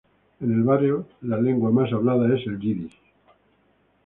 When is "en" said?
0.39-0.51